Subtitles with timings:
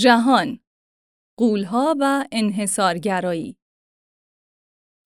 [0.00, 0.60] جهان
[1.38, 3.56] قولها و انحصارگرایی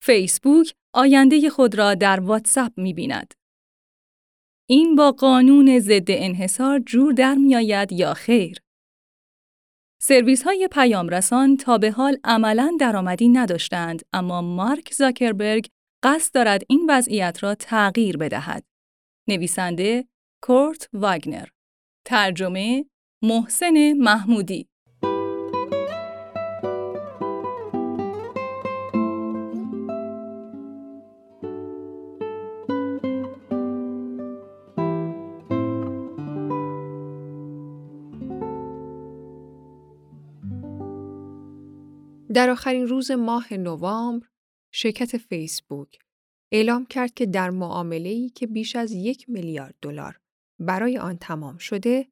[0.03, 3.33] فیسبوک آینده خود را در واتساپ می بیند.
[4.69, 8.57] این با قانون ضد انحصار جور در می آید یا خیر؟
[10.01, 15.67] سرویس های پیام رسان تا به حال عملاً درآمدی نداشتند اما مارک زاکربرگ
[16.03, 18.63] قصد دارد این وضعیت را تغییر بدهد.
[19.27, 20.07] نویسنده
[20.43, 21.47] کورت واگنر
[22.05, 22.85] ترجمه
[23.23, 24.67] محسن محمودی
[42.35, 44.27] در آخرین روز ماه نوامبر
[44.73, 45.99] شرکت فیسبوک
[46.51, 50.19] اعلام کرد که در معامله‌ای که بیش از یک میلیارد دلار
[50.59, 52.07] برای آن تمام شده،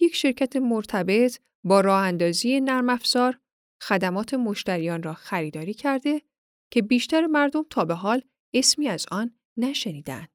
[0.00, 3.38] یک شرکت مرتبط با راه اندازی نرم افزار
[3.82, 6.22] خدمات مشتریان را خریداری کرده
[6.70, 8.22] که بیشتر مردم تا به حال
[8.54, 10.28] اسمی از آن نشنیدند.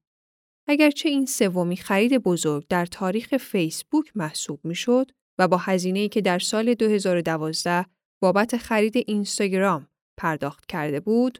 [0.68, 6.38] اگرچه این سومی خرید بزرگ در تاریخ فیسبوک محسوب می‌شد و با هزینه‌ای که در
[6.38, 7.86] سال 2012
[8.22, 11.38] بابت خرید اینستاگرام پرداخت کرده بود،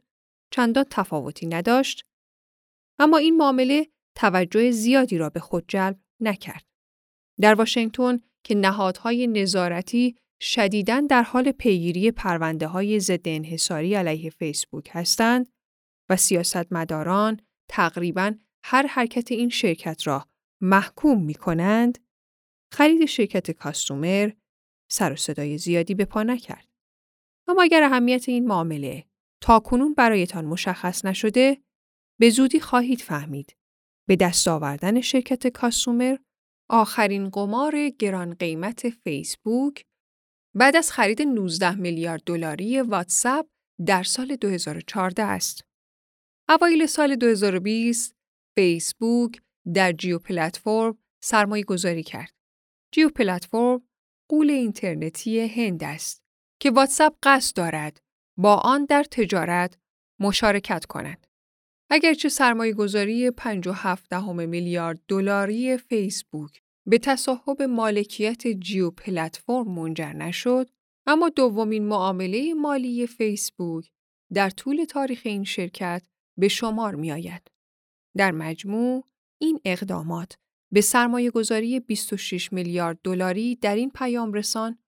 [0.51, 2.05] چندان تفاوتی نداشت،
[2.99, 6.65] اما این معامله توجه زیادی را به خود جلب نکرد.
[7.41, 14.91] در واشنگتن که نهادهای نظارتی شدیداً در حال پیگیری پرونده های ضد انحصاری علیه فیسبوک
[14.93, 15.49] هستند
[16.11, 20.27] و سیاستمداران تقریباً هر حرکت این شرکت را
[20.61, 21.99] محکوم می کنند،
[22.73, 24.31] خرید شرکت کاستومر
[24.91, 26.72] سر و صدای زیادی به پا نکرد.
[27.49, 29.05] اما اگر اهمیت این معامله
[29.43, 31.63] تا کنون برایتان مشخص نشده،
[32.21, 33.57] به زودی خواهید فهمید.
[34.09, 36.17] به دست آوردن شرکت کاستومر
[36.71, 39.85] آخرین قمار گران قیمت فیسبوک
[40.55, 43.47] بعد از خرید 19 میلیارد دلاری واتساپ
[43.87, 45.65] در سال 2014 است.
[46.49, 48.15] اوایل سال 2020
[48.59, 49.41] فیسبوک
[49.75, 52.33] در جیو پلتفرم سرمایه گذاری کرد.
[52.95, 53.89] جیو پلتفرم
[54.31, 56.22] قول اینترنتی هند است
[56.63, 58.01] که واتساپ قصد دارد
[58.37, 59.79] با آن در تجارت
[60.21, 61.27] مشارکت کند.
[61.91, 70.71] اگرچه سرمایه گذاری 57 میلیارد دلاری فیسبوک به تصاحب مالکیت جیو پلتفرم منجر نشد،
[71.07, 73.91] اما دومین معامله مالی فیسبوک
[74.33, 76.03] در طول تاریخ این شرکت
[76.39, 77.51] به شمار می آید.
[78.17, 79.05] در مجموع
[79.41, 80.37] این اقدامات
[80.73, 84.79] به سرمایه گذاری 26 میلیارد دلاری در این پیام رسان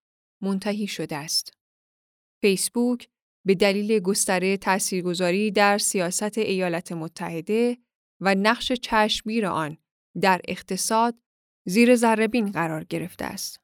[0.42, 1.63] منتهی شده است.
[2.44, 3.08] فیسبوک
[3.46, 7.78] به دلیل گستره تاثیرگذاری در سیاست ایالات متحده
[8.20, 9.78] و نقش چشمگیر آن
[10.20, 11.18] در اقتصاد
[11.66, 13.60] زیر ذربین قرار گرفته است.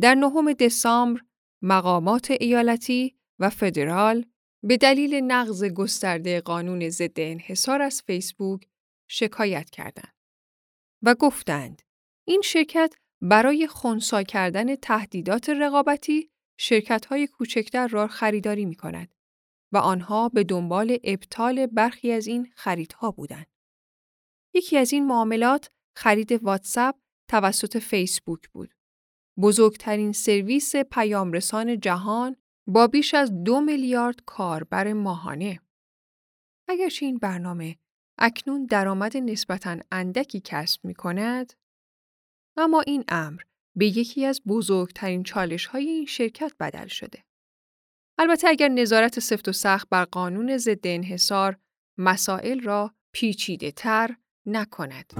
[0.00, 1.20] در نهم دسامبر
[1.62, 4.24] مقامات ایالتی و فدرال
[4.62, 8.68] به دلیل نقض گسترده قانون ضد انحصار از فیسبوک
[9.08, 10.14] شکایت کردند
[11.02, 11.82] و گفتند
[12.26, 19.14] این شرکت برای خونسا کردن تهدیدات رقابتی شرکت های کوچکتر را خریداری می کند
[19.72, 23.46] و آنها به دنبال ابطال برخی از این خریدها بودند.
[24.54, 26.96] یکی از این معاملات خرید واتساپ
[27.28, 28.74] توسط فیسبوک بود.
[29.40, 35.60] بزرگترین سرویس پیامرسان جهان با بیش از دو میلیارد کاربر ماهانه.
[36.68, 37.76] اگرچه این برنامه
[38.18, 41.52] اکنون درآمد نسبتاً اندکی کسب می کند،
[42.56, 43.42] اما این امر
[43.76, 47.24] به یکی از بزرگترین چالش های این شرکت بدل شده.
[48.18, 51.56] البته اگر نظارت سفت و سخت بر قانون ضد انحصار
[51.98, 55.12] مسائل را پیچیده تر نکند.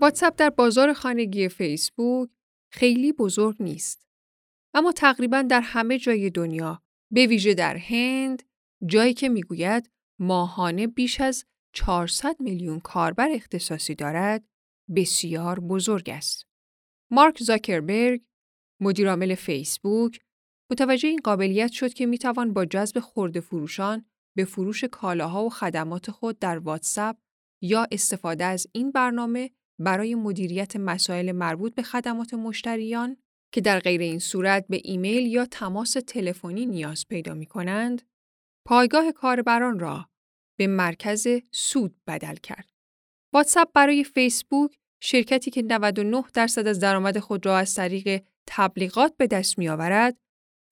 [0.00, 2.30] واتساپ در بازار خانگی فیسبوک
[2.72, 4.06] خیلی بزرگ نیست.
[4.74, 8.42] اما تقریبا در همه جای دنیا به ویژه در هند
[8.86, 9.90] جایی که می‌گوید
[10.20, 14.48] ماهانه بیش از 400 میلیون کاربر اختصاصی دارد
[14.96, 16.46] بسیار بزرگ است.
[17.10, 18.22] مارک زاکربرگ
[18.80, 20.20] مدیرعامل فیسبوک
[20.70, 24.04] متوجه این قابلیت شد که می‌توان با جذب خورده فروشان
[24.36, 27.16] به فروش کالاها و خدمات خود در واتساپ
[27.62, 33.16] یا استفاده از این برنامه برای مدیریت مسائل مربوط به خدمات مشتریان
[33.52, 38.02] که در غیر این صورت به ایمیل یا تماس تلفنی نیاز پیدا می کنند،
[38.66, 40.08] پایگاه کاربران را
[40.58, 42.68] به مرکز سود بدل کرد.
[43.32, 49.26] واتساپ برای فیسبوک شرکتی که 99 درصد از درآمد خود را از طریق تبلیغات به
[49.26, 50.16] دست می آورد،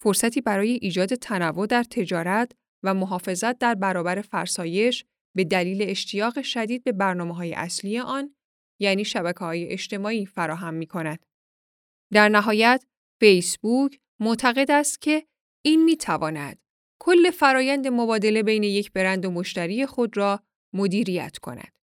[0.03, 5.05] فرصتی برای ایجاد تنوع در تجارت و محافظت در برابر فرسایش
[5.37, 8.36] به دلیل اشتیاق شدید به برنامه های اصلی آن
[8.79, 11.27] یعنی شبکه های اجتماعی فراهم می کند.
[12.13, 12.85] در نهایت
[13.21, 15.27] فیسبوک معتقد است که
[15.65, 16.59] این می تواند
[17.01, 20.43] کل فرایند مبادله بین یک برند و مشتری خود را
[20.73, 21.79] مدیریت کند.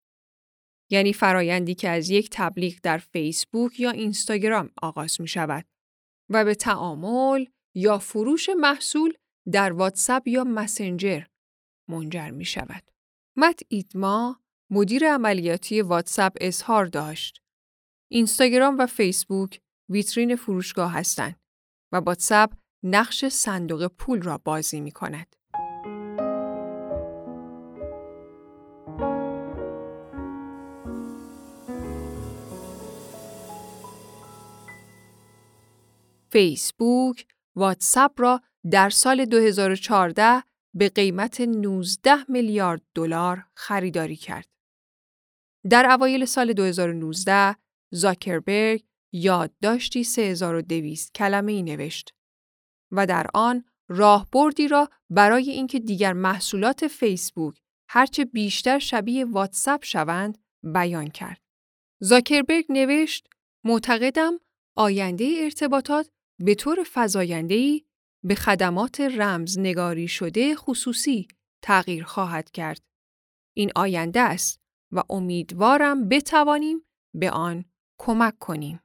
[0.91, 5.65] یعنی فرایندی که از یک تبلیغ در فیسبوک یا اینستاگرام آغاز می شود
[6.29, 7.45] و به تعامل
[7.75, 9.13] یا فروش محصول
[9.53, 11.23] در واتساپ یا مسنجر
[11.89, 12.91] منجر می شود.
[13.37, 14.42] مت ایدما
[14.75, 17.43] مدیر عملیاتی واتساپ اظهار داشت.
[18.09, 21.41] اینستاگرام و فیسبوک ویترین فروشگاه هستند
[21.93, 22.53] و واتساپ
[22.83, 25.37] نقش صندوق پول را بازی می کند.
[36.31, 37.27] فیسبوک
[37.57, 38.41] واتساپ را
[38.71, 40.43] در سال 2014
[40.75, 44.53] به قیمت 19 میلیارد دلار خریداری کرد.
[45.71, 47.57] در اوایل سال 2019
[47.91, 52.15] زاکربرگ یادداشتی 3200 کلمه ای نوشت
[52.91, 60.39] و در آن راهبردی را برای اینکه دیگر محصولات فیسبوک هرچه بیشتر شبیه واتساپ شوند
[60.63, 61.41] بیان کرد.
[62.01, 63.29] زاکربرگ نوشت
[63.65, 64.41] معتقدم
[64.77, 67.85] آینده ارتباطات به طور فزاینده‌ای
[68.25, 71.29] به خدمات رمزنگاری شده خصوصی
[71.63, 72.83] تغییر خواهد کرد.
[73.57, 74.62] این آینده است
[74.93, 77.65] و امیدوارم بتوانیم به آن
[77.99, 78.81] کمک کنیم.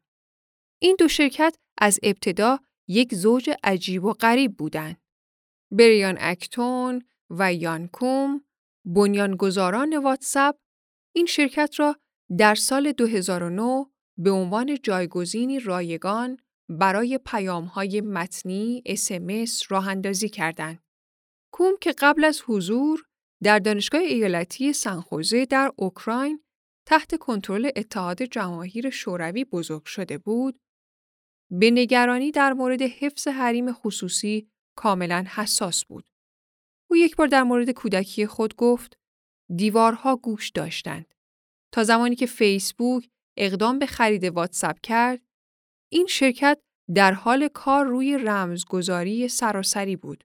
[0.82, 5.02] این دو شرکت از ابتدا یک زوج عجیب و غریب بودند.
[5.72, 8.46] بریان اکتون و یان کوم
[8.86, 10.56] بنیانگذاران واتساپ
[11.16, 11.96] این شرکت را
[12.38, 13.86] در سال 2009
[14.18, 16.38] به عنوان جایگزینی رایگان
[16.70, 20.80] برای پیامهای متنی اسمس راه اندازی کردند.
[21.54, 23.07] کوم که قبل از حضور
[23.44, 26.44] در دانشگاه ایالتی سنخوزه در اوکراین
[26.88, 30.60] تحت کنترل اتحاد جماهیر شوروی بزرگ شده بود،
[31.52, 36.10] به نگرانی در مورد حفظ حریم خصوصی کاملا حساس بود.
[36.90, 38.98] او یک بار در مورد کودکی خود گفت
[39.56, 41.14] دیوارها گوش داشتند.
[41.74, 45.22] تا زمانی که فیسبوک اقدام به خرید واتساپ کرد،
[45.92, 46.60] این شرکت
[46.96, 50.24] در حال کار روی رمزگذاری سراسری بود.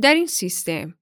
[0.00, 0.97] در این سیستم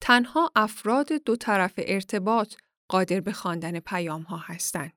[0.00, 2.54] تنها افراد دو طرف ارتباط
[2.88, 4.92] قادر به خواندن پیام ها هستند.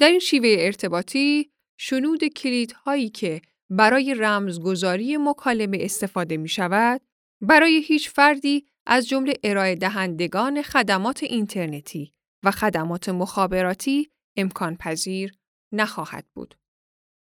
[0.00, 7.00] در این شیوه ارتباطی شنود کلیدهایی که برای رمزگذاری مکالمه استفاده می شود
[7.40, 12.12] برای هیچ فردی از جمله ارائه دهندگان خدمات اینترنتی
[12.44, 15.34] و خدمات مخابراتی امکان پذیر
[15.72, 16.54] نخواهد بود.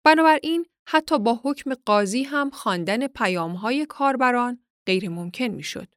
[0.05, 5.96] بنابراین حتی با حکم قاضی هم خواندن پیامهای کاربران غیر ممکن می شد.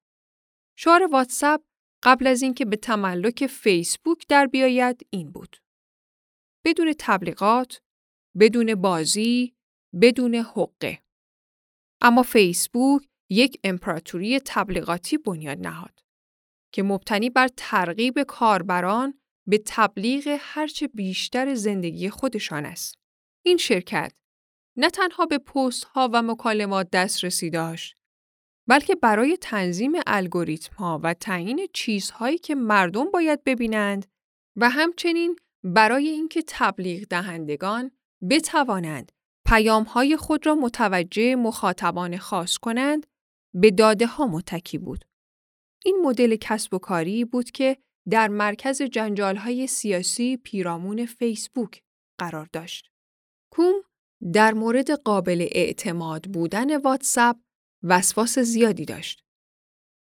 [0.81, 1.61] شعار واتساپ
[2.03, 5.57] قبل از اینکه به تملک فیسبوک در بیاید این بود.
[6.65, 7.81] بدون تبلیغات،
[8.39, 9.55] بدون بازی،
[10.01, 10.99] بدون حقه.
[12.01, 15.99] اما فیسبوک یک امپراتوری تبلیغاتی بنیاد نهاد
[16.73, 22.95] که مبتنی بر ترغیب کاربران به تبلیغ هرچه بیشتر زندگی خودشان است.
[23.45, 24.13] این شرکت
[24.77, 27.98] نه تنها به پست ها و مکالمات دسترسی داشت
[28.69, 34.05] بلکه برای تنظیم الگوریتم ها و تعیین چیزهایی که مردم باید ببینند
[34.55, 37.91] و همچنین برای اینکه تبلیغ دهندگان
[38.29, 39.11] بتوانند
[39.45, 43.07] پیام های خود را متوجه مخاطبان خاص کنند
[43.53, 45.05] به داده ها متکی بود.
[45.85, 47.77] این مدل کسب و کاری بود که
[48.09, 51.81] در مرکز جنجال های سیاسی پیرامون فیسبوک
[52.19, 52.91] قرار داشت.
[53.51, 53.73] کوم
[54.33, 57.37] در مورد قابل اعتماد بودن واتساپ
[57.83, 59.23] وسواس زیادی داشت.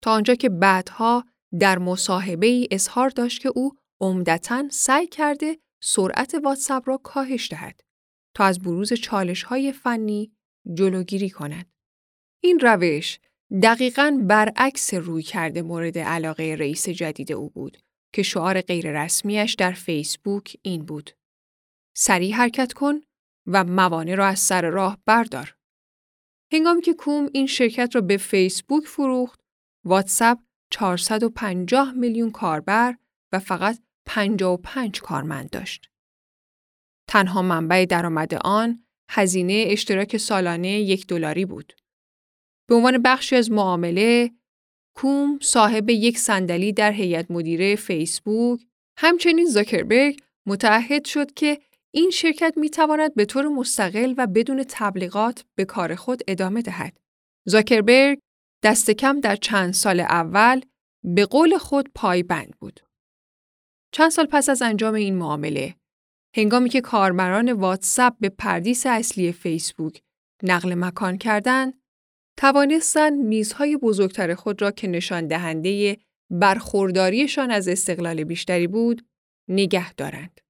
[0.03, 1.25] تا آنجا که بعدها
[1.61, 7.81] در مصاحبه ای اظهار داشت که او عمدتا سعی کرده سرعت واتساپ را کاهش دهد
[8.35, 10.33] تا از بروز چالش های فنی
[10.75, 11.73] جلوگیری کند.
[12.43, 13.19] این روش
[13.63, 17.79] دقیقاً برعکس روی کرده مورد علاقه رئیس جدید او بود
[18.13, 21.11] که شعار غیررسمیش در فیسبوک این بود.
[21.97, 23.01] سریع حرکت کن
[23.47, 25.58] و موانع را از سر راه بردار.
[26.53, 29.41] هنگامی که کوم این شرکت را به فیسبوک فروخت،
[29.85, 30.39] واتساپ
[30.71, 32.97] 450 میلیون کاربر
[33.33, 35.91] و فقط 55 کارمند داشت.
[37.09, 41.73] تنها منبع درآمد آن هزینه اشتراک سالانه یک دلاری بود.
[42.69, 44.31] به عنوان بخشی از معامله،
[44.97, 48.61] کوم صاحب یک صندلی در هیئت مدیره فیسبوک،
[48.99, 51.61] همچنین زاکربرگ متعهد شد که
[51.95, 56.99] این شرکت می تواند به طور مستقل و بدون تبلیغات به کار خود ادامه دهد.
[57.47, 58.19] زاکربرگ
[58.63, 60.61] دست کم در چند سال اول
[61.05, 62.81] به قول خود پایبند بود.
[63.93, 65.75] چند سال پس از انجام این معامله،
[66.37, 70.03] هنگامی که کاربران واتساپ به پردیس اصلی فیسبوک
[70.43, 71.81] نقل مکان کردند،
[72.39, 75.99] توانستند میزهای بزرگتر خود را که نشان دهنده
[76.31, 79.07] برخورداریشان از استقلال بیشتری بود،
[79.49, 80.41] نگه دارند.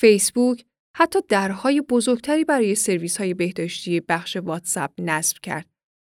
[0.00, 0.64] فیسبوک
[0.96, 5.66] حتی درهای بزرگتری برای سرویس های بهداشتی بخش واتساپ نصب کرد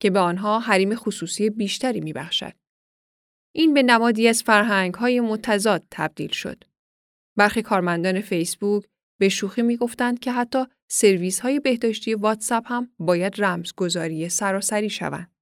[0.00, 2.52] که به آنها حریم خصوصی بیشتری میبخشد.
[3.54, 6.64] این به نمادی از فرهنگ های متضاد تبدیل شد.
[7.36, 8.84] برخی کارمندان فیسبوک
[9.20, 15.34] به شوخی می‌گفتند که حتی سرویس های بهداشتی واتساپ هم باید رمزگذاری سراسری شوند.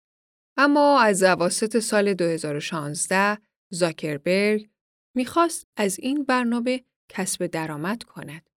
[0.57, 3.39] اما از اواسط سال 2016
[3.71, 4.69] زاکربرگ
[5.17, 6.85] می‌خواست از این برنامه
[7.15, 8.51] کسب درآمد کند.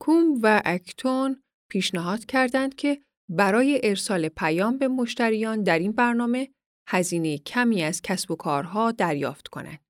[0.00, 6.48] کوم و اکتون پیشنهاد کردند که برای ارسال پیام به مشتریان در این برنامه
[6.88, 9.80] هزینه کمی از کسب و کارها دریافت کنند.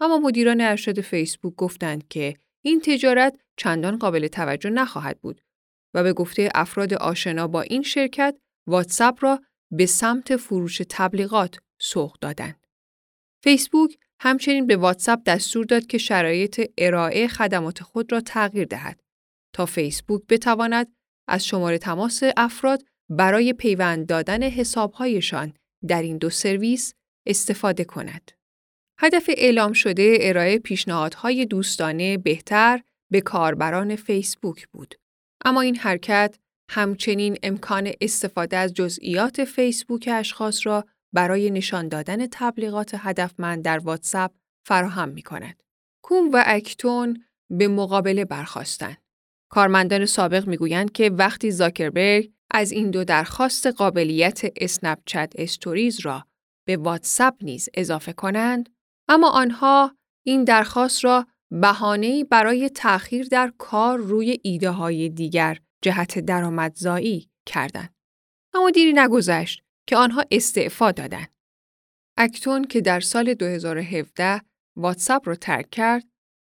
[0.00, 5.40] اما مدیران ارشد فیسبوک گفتند که این تجارت چندان قابل توجه نخواهد بود
[5.94, 12.18] و به گفته افراد آشنا با این شرکت واتساپ را به سمت فروش تبلیغات سوق
[12.20, 12.66] دادند.
[13.42, 19.00] فیسبوک همچنین به واتساپ دستور داد که شرایط ارائه خدمات خود را تغییر دهد
[19.54, 20.94] تا فیسبوک بتواند
[21.28, 25.52] از شماره تماس افراد برای پیوند دادن حسابهایشان
[25.88, 26.94] در این دو سرویس
[27.26, 28.32] استفاده کند.
[28.98, 34.94] هدف اعلام شده ارائه پیشنهادهای دوستانه بهتر به کاربران فیسبوک بود.
[35.44, 36.38] اما این حرکت
[36.70, 44.32] همچنین امکان استفاده از جزئیات فیسبوک اشخاص را برای نشان دادن تبلیغات هدفمند در واتساپ
[44.66, 45.62] فراهم می کند.
[46.04, 48.96] کوم و اکتون به مقابله برخواستند.
[49.50, 56.26] کارمندان سابق می‌گویند که وقتی زاکربرگ از این دو درخواست قابلیت اسنپ چت استوریز را
[56.66, 58.68] به واتساپ نیز اضافه کنند،
[59.08, 66.18] اما آنها این درخواست را بهانه‌ای برای تأخیر در کار روی ایده های دیگر جهت
[66.18, 67.94] درآمدزایی کردند.
[68.54, 71.28] اما دیری نگذشت که آنها استعفا دادند.
[72.16, 74.40] اکتون که در سال 2017
[74.76, 76.04] واتساپ را ترک کرد،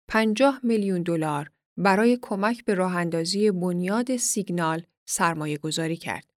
[0.10, 6.34] 50 میلیون دلار برای کمک به راه اندازی بنیاد سیگنال سرمایه گذاری کرد.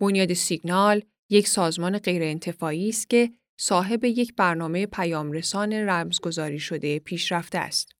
[0.00, 7.92] بنیاد سیگنال یک سازمان غیرانتفاعی است که صاحب یک برنامه پیامرسان رمزگذاری شده پیشرفته است.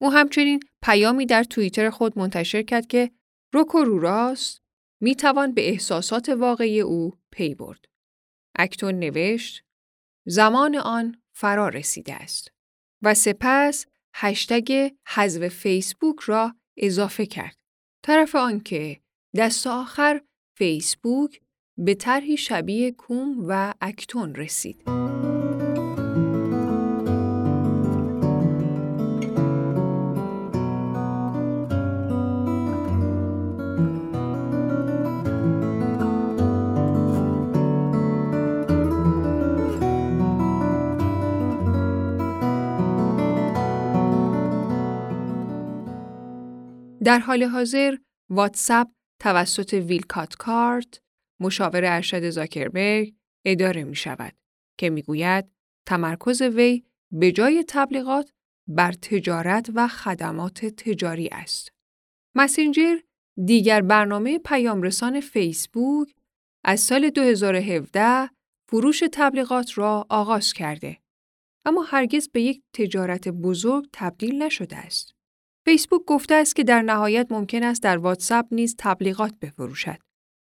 [0.00, 3.10] او همچنین پیامی در توییتر خود منتشر کرد که
[3.52, 4.62] روکو رو راست
[5.00, 7.84] می توان به احساسات واقعی او پی برد.
[8.58, 9.64] اکتون نوشت
[10.26, 12.52] زمان آن فرا رسیده است
[13.02, 17.56] و سپس هشتگ حذف فیسبوک را اضافه کرد.
[18.02, 19.00] طرف آنکه
[19.36, 20.20] دست آخر
[20.58, 21.40] فیسبوک
[21.78, 25.05] به طرحی شبیه کوم و اکتون رسید.
[47.06, 47.96] در حال حاضر
[48.30, 48.88] واتساپ
[49.20, 51.00] توسط ویلکات کارت
[51.40, 54.32] مشاور ارشد زاکربرگ اداره می شود
[54.78, 55.44] که می گوید
[55.86, 58.30] تمرکز وی به جای تبلیغات
[58.68, 61.72] بر تجارت و خدمات تجاری است.
[62.34, 62.96] مسنجر
[63.44, 66.14] دیگر برنامه پیامرسان فیسبوک
[66.64, 68.30] از سال 2017
[68.68, 70.98] فروش تبلیغات را آغاز کرده
[71.64, 75.15] اما هرگز به یک تجارت بزرگ تبدیل نشده است.
[75.68, 79.98] فیسبوک گفته است که در نهایت ممکن است در واتساپ نیز تبلیغات بفروشد.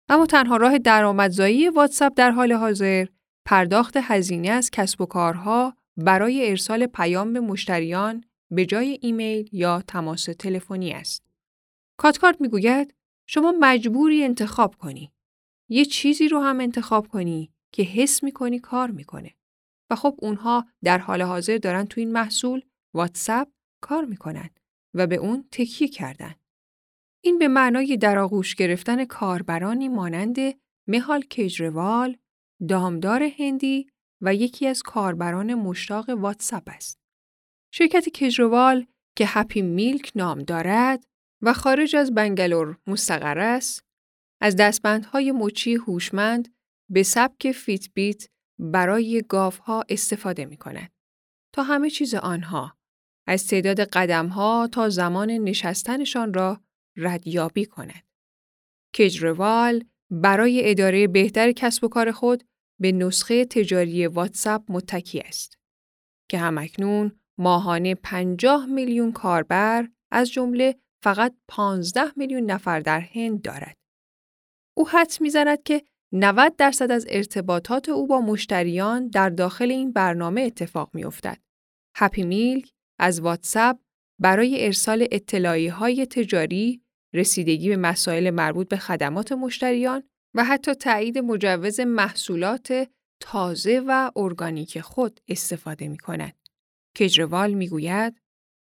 [0.09, 3.05] اما تنها راه درآمدزایی واتساپ در حال حاضر
[3.45, 9.81] پرداخت هزینه از کسب و کارها برای ارسال پیام به مشتریان به جای ایمیل یا
[9.81, 11.23] تماس تلفنی است.
[11.97, 12.93] کاتکارت می‌گوید
[13.27, 15.11] شما مجبوری انتخاب کنی.
[15.69, 19.33] یه چیزی رو هم انتخاب کنی که حس می‌کنی کار می‌کنه.
[19.89, 22.61] و خب اونها در حال حاضر دارن تو این محصول
[22.93, 23.47] واتساپ
[23.81, 24.49] کار می‌کنن
[24.94, 26.36] و به اون تکیه کردن.
[27.24, 30.38] این به معنای در آغوش گرفتن کاربرانی مانند
[30.88, 32.17] مهال کجروال،
[32.67, 33.89] دامدار هندی
[34.22, 37.00] و یکی از کاربران مشتاق واتساپ است.
[37.74, 41.03] شرکت کجروال که هپی میلک نام دارد
[41.41, 43.86] و خارج از بنگلور مستقر است،
[44.41, 46.56] از دستبندهای مچی هوشمند
[46.89, 48.29] به سبک فیت‌بیت
[48.60, 50.91] برای گاوها استفاده می کند.
[51.53, 52.76] تا همه چیز آنها
[53.27, 56.62] از تعداد قدمها تا زمان نشستنشان را
[56.98, 58.03] ردیابی کند.
[58.98, 62.43] کجروال برای اداره بهتر کسب و کار خود
[62.79, 65.57] به نسخه تجاری واتساپ متکی است
[66.29, 73.77] که همکنون ماهانه 50 میلیون کاربر از جمله فقط 15 میلیون نفر در هند دارد.
[74.77, 80.41] او حد می‌زند که 90 درصد از ارتباطات او با مشتریان در داخل این برنامه
[80.41, 81.38] اتفاق میافتد.
[81.96, 83.80] هپی میلک از واتساپ
[84.22, 86.82] برای ارسال اطلاعی های تجاری،
[87.13, 90.04] رسیدگی به مسائل مربوط به خدمات مشتریان
[90.36, 92.89] و حتی تایید مجوز محصولات
[93.20, 96.34] تازه و ارگانیک خود استفاده می کند.
[97.00, 98.22] کجروال می گوید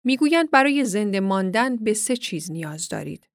[0.06, 3.30] می‌گویند برای زنده ماندن به سه چیز نیاز دارید.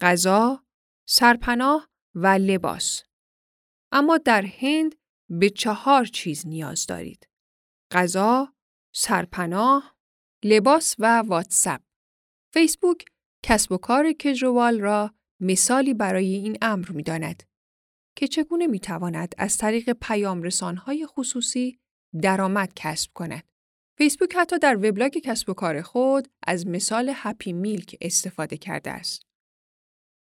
[0.00, 0.64] غذا،
[1.08, 3.02] سرپناه و لباس.
[3.92, 4.94] اما در هند
[5.30, 7.28] به چهار چیز نیاز دارید.
[7.90, 8.54] غذا،
[8.94, 9.96] سرپناه،
[10.44, 11.80] لباس و واتساپ.
[12.52, 13.04] فیسبوک
[13.42, 17.42] کسب و کار کجروال را مثالی برای این امر می داند
[18.16, 21.78] که چگونه می تواند از طریق پیام رسانهای خصوصی
[22.22, 23.44] درآمد کسب کند.
[23.98, 29.22] فیسبوک حتی در وبلاگ کسب و کار خود از مثال هپی میلک استفاده کرده است.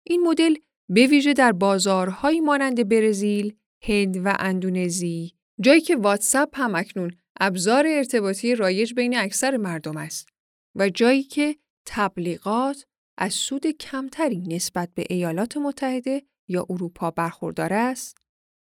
[0.02, 0.54] این مدل
[0.88, 7.86] به ویژه در بازارهایی مانند برزیل، هند و اندونزی، جایی که واتساپ هم اکنون ابزار
[7.86, 10.28] ارتباطی رایج بین اکثر مردم است
[10.76, 12.84] و جایی که تبلیغات
[13.18, 18.18] از سود کمتری نسبت به ایالات متحده یا اروپا برخوردار است،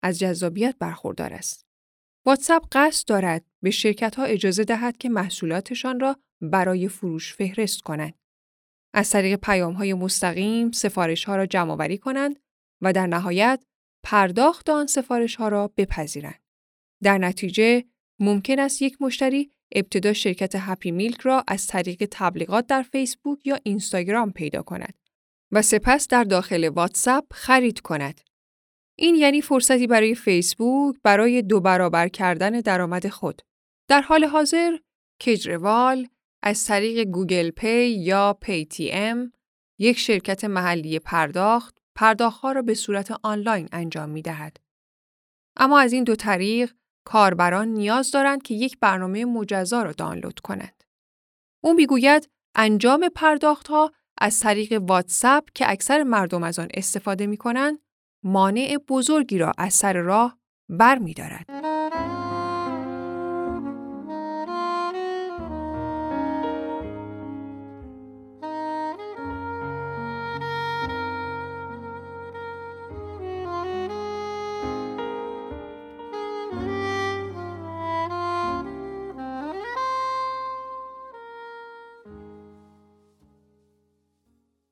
[0.03, 1.67] از جذابیت برخوردار است.
[2.27, 8.15] واتساپ قصد دارد به شرکت ها اجازه دهد که محصولاتشان را برای فروش فهرست کنند.
[8.95, 12.41] از طریق پیام های مستقیم سفارش ها را جمع کنند
[12.83, 13.65] و در نهایت
[14.05, 16.43] پرداخت آن سفارش ها را بپذیرند.
[17.03, 17.85] در نتیجه
[18.19, 23.59] ممکن است یک مشتری ابتدا شرکت هپی میلک را از طریق تبلیغات در فیسبوک یا
[23.63, 24.95] اینستاگرام پیدا کند
[25.53, 28.21] و سپس در داخل واتساپ خرید کند.
[28.99, 33.43] این یعنی فرصتی برای فیسبوک برای دو برابر کردن درآمد خود.
[33.89, 34.77] در حال حاضر
[35.21, 36.09] کجروال
[36.43, 39.33] از طریق گوگل پی یا پی تی ام
[39.79, 44.57] یک شرکت محلی پرداخت پرداختها را به صورت آنلاین انجام می دهد.
[45.57, 46.73] اما از این دو طریق
[47.05, 50.85] کاربران نیاز دارند که یک برنامه مجزا را دانلود کنند.
[51.61, 57.79] او می‌گوید انجام پرداختها از طریق واتساپ که اکثر مردم از آن استفاده می کنند
[58.23, 60.39] مانع بزرگی را از سر راه
[60.69, 61.74] بر می دارد.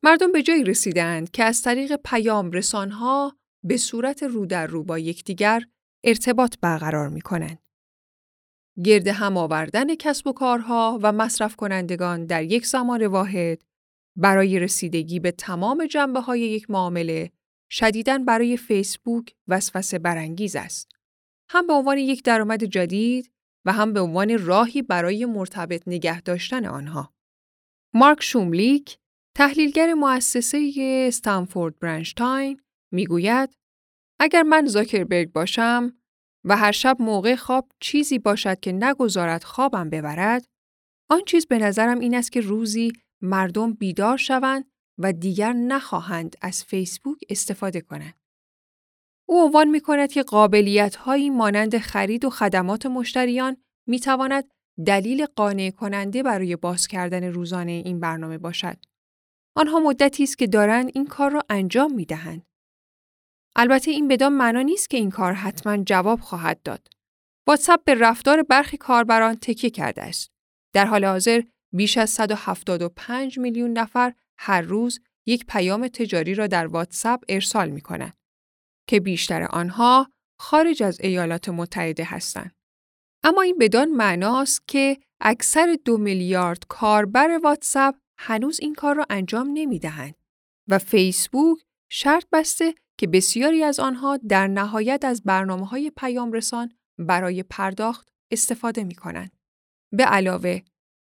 [0.05, 4.99] مردم به جایی رسیدند که از طریق پیام رسانها به صورت رو در رو با
[4.99, 5.63] یکدیگر
[6.05, 7.59] ارتباط برقرار می کنند.
[8.85, 13.63] گرد هم آوردن کسب و کارها و مصرف کنندگان در یک زمان واحد
[14.17, 17.31] برای رسیدگی به تمام جنبه های یک معامله
[17.71, 20.89] شدیداً برای فیسبوک وسوسه برانگیز است.
[21.49, 23.33] هم به عنوان یک درآمد جدید
[23.65, 27.15] و هم به عنوان راهی برای مرتبط نگه داشتن آنها.
[27.95, 28.99] مارک شوملیک
[29.35, 30.73] تحلیلگر مؤسسه
[31.09, 32.61] استنفورد برنشتاین
[32.93, 33.57] می‌گوید
[34.21, 35.93] اگر من زاکربرگ باشم
[36.45, 40.45] و هر شب موقع خواب چیزی باشد که نگذارد خوابم ببرد
[41.11, 44.65] آن چیز به نظرم این است که روزی مردم بیدار شوند
[44.99, 48.15] و دیگر نخواهند از فیسبوک استفاده کنند.
[49.29, 54.45] او عنوان می کند که قابلیت هایی مانند خرید و خدمات مشتریان می تواند
[54.87, 58.92] دلیل قانع کننده برای باز کردن روزانه این برنامه باشد.
[59.57, 62.47] آنها مدتی است که دارند این کار را انجام می دهند.
[63.57, 66.89] البته این بدان معنا نیست که این کار حتما جواب خواهد داد.
[67.47, 70.31] واتساپ به رفتار برخی کاربران تکیه کرده است.
[70.75, 76.67] در حال حاضر بیش از 175 میلیون نفر هر روز یک پیام تجاری را در
[76.67, 78.17] واتساپ ارسال می کنند
[78.89, 82.55] که بیشتر آنها خارج از ایالات متحده هستند.
[83.25, 89.51] اما این بدان معناست که اکثر دو میلیارد کاربر واتساپ هنوز این کار را انجام
[89.55, 90.15] نمی دهند
[90.69, 91.59] و فیسبوک
[91.91, 98.09] شرط بسته که بسیاری از آنها در نهایت از برنامه های پیام رسان برای پرداخت
[98.31, 99.33] استفاده می کنند.
[99.93, 100.61] به علاوه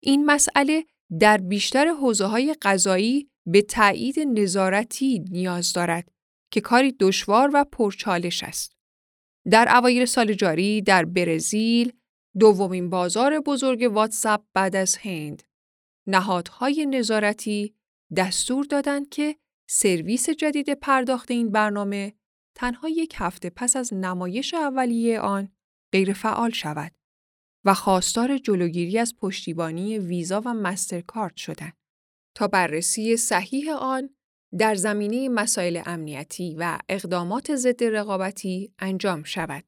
[0.03, 0.85] این مسئله
[1.19, 6.11] در بیشتر حوزه های غذایی به تایید نظارتی نیاز دارد
[6.51, 8.75] که کاری دشوار و پرچالش است.
[9.51, 11.93] در اوایل سال جاری در برزیل
[12.39, 15.43] دومین بازار بزرگ واتساپ بعد از هند
[16.07, 17.75] نهادهای نظارتی
[18.17, 19.35] دستور دادند که
[19.69, 22.13] سرویس جدید پرداخت این برنامه
[22.55, 25.51] تنها یک هفته پس از نمایش اولیه آن
[25.91, 26.91] غیرفعال شود
[27.65, 31.77] و خواستار جلوگیری از پشتیبانی ویزا و مسترکارت شدند
[32.35, 34.09] تا بررسی صحیح آن
[34.57, 39.63] در زمینه مسائل امنیتی و اقدامات ضد رقابتی انجام شود.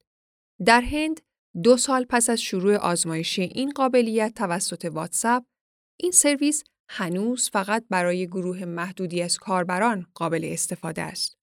[0.66, 1.22] در هند
[1.64, 5.44] دو سال پس از شروع آزمایش این قابلیت توسط واتساپ
[5.98, 11.38] این سرویس هنوز فقط برای گروه محدودی از کاربران قابل استفاده است.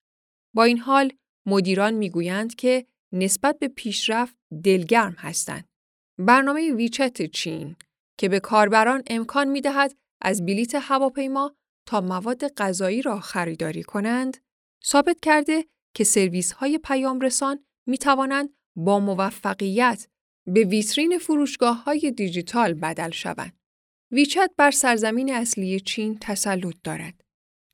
[0.55, 1.11] با این حال
[1.47, 5.67] مدیران می‌گویند که نسبت به پیشرفت دلگرم هستند.
[6.19, 7.75] برنامه ویچت چین
[8.17, 11.55] که به کاربران امکان می دهد از بلیت هواپیما
[11.87, 14.37] تا مواد غذایی را خریداری کنند،
[14.85, 20.07] ثابت کرده که سرویس های پیام رسان می توانند با موفقیت
[20.47, 23.62] به ویترین فروشگاه های دیجیتال بدل شوند.
[24.13, 27.23] ویچت بر سرزمین اصلی چین تسلط دارد،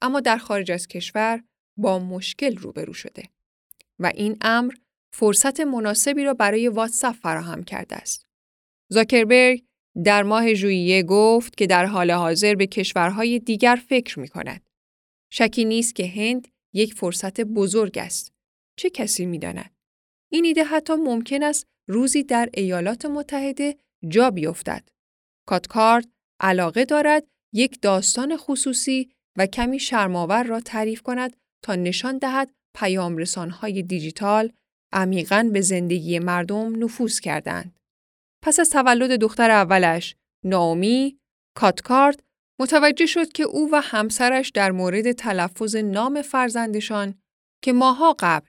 [0.02, 1.44] اما در خارج از کشور
[1.78, 3.24] با مشکل روبرو شده
[4.00, 4.74] و این امر
[5.14, 8.26] فرصت مناسبی را برای واتساپ فراهم کرده است.
[8.90, 9.64] زاکربرگ
[10.06, 14.70] در ماه ژوئیه گفت که در حال حاضر به کشورهای دیگر فکر می کند.
[15.30, 18.34] شکی نیست که هند یک فرصت بزرگ است.
[18.76, 19.74] چه کسی می داند؟
[20.32, 24.90] این ایده حتی ممکن است روزی در ایالات متحده جا بیفتد.
[25.46, 26.08] کاتکارد
[26.40, 27.24] علاقه دارد
[27.54, 34.52] یک داستان خصوصی و کمی شرماور را تعریف کند تا نشان دهد پیام رسانهای دیجیتال
[34.94, 37.80] عمیقا به زندگی مردم نفوذ کردند.
[38.44, 41.20] پس از تولد دختر اولش، ناومی،
[41.56, 42.24] کاتکارد
[42.60, 47.16] متوجه شد که او و همسرش در مورد تلفظ نام فرزندشان
[47.64, 48.48] که ماها قبل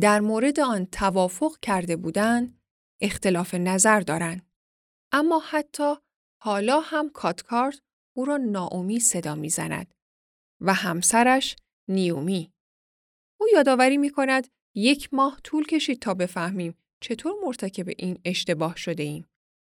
[0.00, 2.58] در مورد آن توافق کرده بودند،
[3.00, 4.46] اختلاف نظر دارند.
[5.12, 5.94] اما حتی
[6.44, 7.78] حالا هم کاتکارد
[8.16, 9.94] او را ناومی صدا می‌زند
[10.60, 11.56] و همسرش
[11.88, 12.52] نیومی.
[13.40, 19.02] او یادآوری می کند یک ماه طول کشید تا بفهمیم چطور مرتکب این اشتباه شده
[19.02, 19.26] ایم.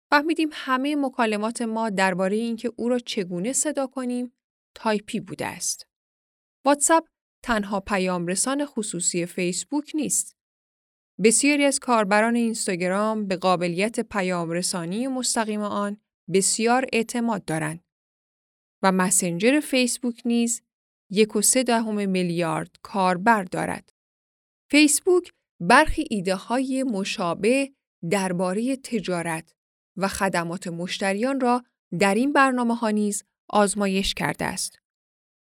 [0.10, 4.34] فهمیدیم همه مکالمات ما درباره اینکه او را چگونه صدا کنیم
[4.76, 5.88] تایپی بوده است.
[6.66, 7.08] واتساپ
[7.44, 10.36] تنها پیام رسان خصوصی فیسبوک نیست.
[11.24, 15.98] بسیاری از کاربران اینستاگرام به قابلیت پیام رسانی مستقیم آن
[16.34, 17.84] بسیار اعتماد دارند
[18.84, 20.62] و مسنجر فیسبوک نیز
[21.12, 23.90] یک و سه دهم میلیارد کاربر دارد.
[24.72, 27.72] فیسبوک برخی ایده های مشابه
[28.10, 29.54] درباره تجارت
[29.98, 31.64] و خدمات مشتریان را
[32.00, 34.80] در این برنامه ها نیز آزمایش کرده است.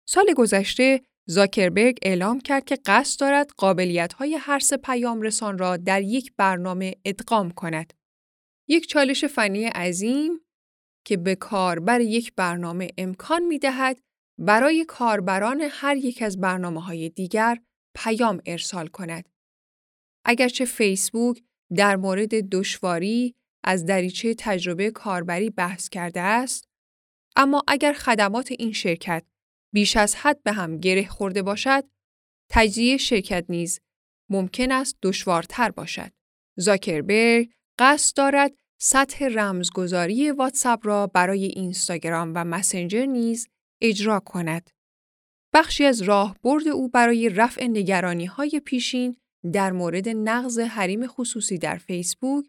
[0.07, 5.77] سال گذشته زاکربرگ اعلام کرد که قصد دارد قابلیت های هر سه پیام رسان را
[5.77, 7.93] در یک برنامه ادغام کند.
[8.67, 10.39] یک چالش فنی عظیم
[11.05, 13.99] که به کاربر یک برنامه امکان می دهد
[14.39, 17.57] برای کاربران هر یک از برنامه های دیگر
[17.95, 19.29] پیام ارسال کند.
[20.25, 21.43] اگرچه فیسبوک
[21.75, 26.67] در مورد دشواری از دریچه تجربه کاربری بحث کرده است،
[27.35, 29.23] اما اگر خدمات این شرکت
[29.73, 31.83] بیش از حد به هم گره خورده باشد،
[32.49, 33.79] تجزیه شرکت نیز
[34.29, 36.11] ممکن است دشوارتر باشد.
[36.57, 38.51] زاکربرگ قصد دارد
[38.85, 43.47] سطح رمزگذاری واتساپ را برای اینستاگرام و مسنجر نیز
[43.81, 44.69] اجرا کند.
[45.53, 49.15] بخشی از راه برد او برای رفع نگرانی های پیشین
[49.53, 52.45] در مورد نقض حریم خصوصی در فیسبوک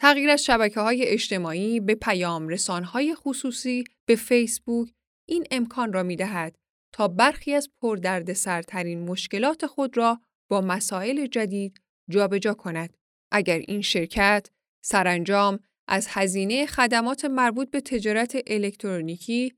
[0.00, 4.92] تغییر از شبکه های اجتماعی به پیام های خصوصی به فیسبوک
[5.28, 6.54] این امکان را می دهد
[6.94, 12.96] تا برخی از پردردسرترین مشکلات خود را با مسائل جدید جابجا جا کند.
[13.32, 14.50] اگر این شرکت
[14.84, 19.54] سرانجام از هزینه خدمات مربوط به تجارت الکترونیکی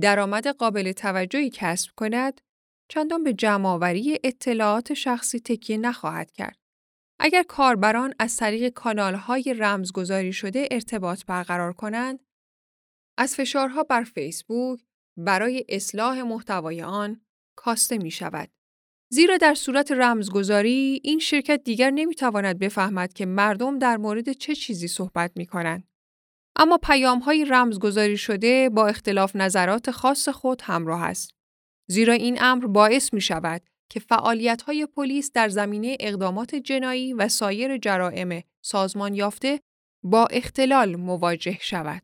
[0.00, 2.40] درآمد قابل توجهی کسب کند،
[2.88, 6.58] چندان به جمعآوری اطلاعات شخصی تکیه نخواهد کرد.
[7.18, 12.24] اگر کاربران از طریق کانال‌های رمزگذاری شده ارتباط برقرار کنند،
[13.18, 14.80] از فشارها بر فیسبوک
[15.16, 17.20] برای اصلاح محتوای آن
[17.56, 18.50] کاسته می شود.
[19.08, 24.88] زیرا در صورت رمزگذاری این شرکت دیگر نمی‌تواند بفهمد که مردم در مورد چه چیزی
[24.88, 25.88] صحبت می کنند.
[26.56, 31.30] اما پیام های رمزگذاری شده با اختلاف نظرات خاص خود همراه است.
[31.88, 34.00] زیرا این امر باعث می شود که
[34.66, 39.60] های پلیس در زمینه اقدامات جنایی و سایر جرائم سازمان یافته
[40.02, 42.02] با اختلال مواجه شود.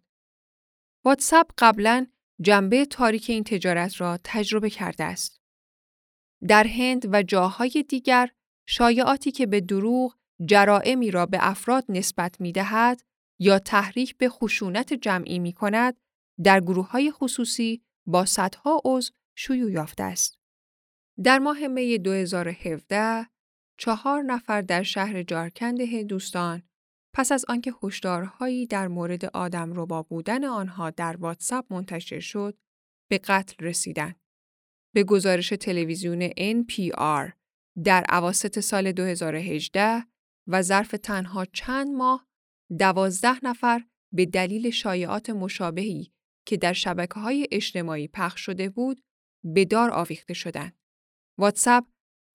[1.05, 2.07] واتساپ قبلا
[2.41, 5.40] جنبه تاریک این تجارت را تجربه کرده است.
[6.49, 8.31] در هند و جاهای دیگر
[8.67, 13.03] شایعاتی که به دروغ جرائمی را به افراد نسبت می دهد
[13.39, 15.97] یا تحریک به خشونت جمعی می کند
[16.45, 20.39] در گروه های خصوصی با صدها عضو شیوع یافته است.
[21.25, 23.27] در ماه می 2017
[23.79, 26.63] چهار نفر در شهر جارکند هندوستان
[27.15, 32.59] پس از آنکه هشدارهایی در مورد آدم ربا بودن آنها در واتساپ منتشر شد
[33.11, 34.21] به قتل رسیدند.
[34.95, 37.33] به گزارش تلویزیون NPR
[37.85, 40.05] در عواست سال 2018
[40.47, 42.27] و ظرف تنها چند ماه
[42.79, 46.13] دوازده نفر به دلیل شایعات مشابهی
[46.47, 49.03] که در شبکه های اجتماعی پخش شده بود
[49.45, 50.77] به دار آویخته شدند.
[51.39, 51.85] واتساپ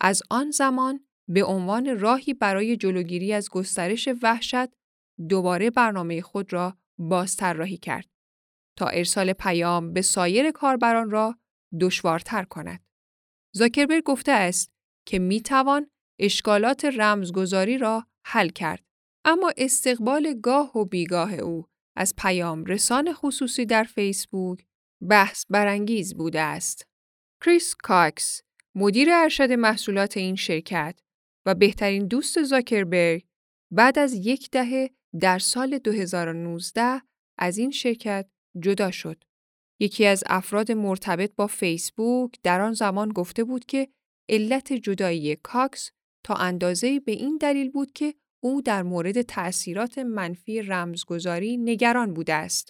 [0.01, 4.69] از آن زمان به عنوان راهی برای جلوگیری از گسترش وحشت
[5.29, 8.09] دوباره برنامه خود را بازطراحی کرد
[8.77, 11.39] تا ارسال پیام به سایر کاربران را
[11.81, 12.85] دشوارتر کند.
[13.53, 14.71] زاکربرگ گفته است
[15.07, 18.83] که می توان اشکالات رمزگذاری را حل کرد
[19.25, 21.65] اما استقبال گاه و بیگاه او
[21.97, 24.65] از پیام رسان خصوصی در فیسبوک
[25.09, 26.87] بحث برانگیز بوده است.
[27.45, 28.41] کریس کاکس
[28.75, 30.99] مدیر ارشد محصولات این شرکت
[31.45, 33.25] و بهترین دوست زاکربرگ
[33.71, 37.01] بعد از یک دهه در سال 2019
[37.37, 39.23] از این شرکت جدا شد.
[39.79, 43.87] یکی از افراد مرتبط با فیسبوک در آن زمان گفته بود که
[44.29, 45.91] علت جدایی کاکس
[46.23, 52.33] تا اندازه‌ای به این دلیل بود که او در مورد تأثیرات منفی رمزگذاری نگران بوده
[52.33, 52.69] است.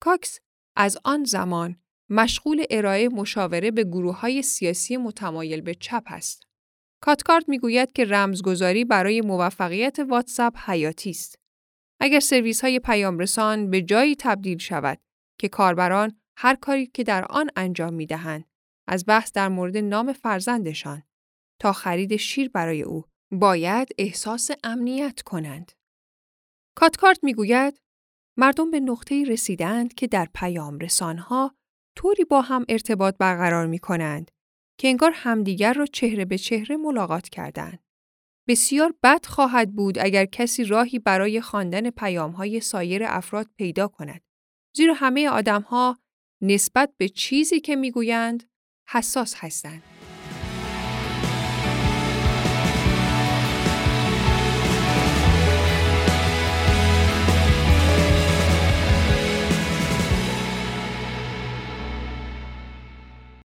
[0.00, 0.40] کاکس
[0.76, 1.76] از آن زمان
[2.10, 6.42] مشغول ارائه مشاوره به گروه های سیاسی متمایل به چپ است.
[7.02, 11.38] کاتکارد می‌گوید که رمزگذاری برای موفقیت واتساپ حیاتی است.
[12.00, 14.98] اگر سرویس های پیام رسان به جایی تبدیل شود
[15.38, 18.44] که کاربران هر کاری که در آن انجام می دهند
[18.88, 21.02] از بحث در مورد نام فرزندشان
[21.60, 25.72] تا خرید شیر برای او باید احساس امنیت کنند.
[26.76, 27.80] کاتکارت می‌گوید
[28.36, 31.54] مردم به نقطه‌ای رسیدند که در پیام رسانها
[31.96, 34.30] طوری با هم ارتباط برقرار می کنند
[34.78, 37.78] که انگار همدیگر را چهره به چهره ملاقات کردند.
[38.48, 44.20] بسیار بد خواهد بود اگر کسی راهی برای خواندن پیامهای سایر افراد پیدا کند.
[44.76, 45.98] زیرا همه آدمها
[46.42, 48.44] نسبت به چیزی که می‌گویند
[48.88, 49.91] حساس هستند.